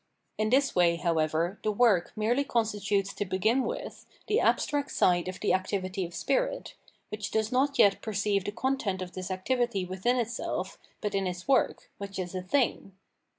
[0.39, 5.39] In this way, however, the work merely constitutes to begin with the abstract side of
[5.41, 6.73] the activity of spirit,
[7.09, 11.27] which does not yet per ceive the content of this activity within itself but in
[11.27, 12.93] its work, which is a "thing."